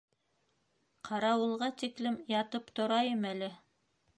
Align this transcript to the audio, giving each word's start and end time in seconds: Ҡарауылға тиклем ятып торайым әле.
Ҡарауылға 1.09 1.69
тиклем 1.83 2.17
ятып 2.37 2.73
торайым 2.81 3.33
әле. 3.35 3.53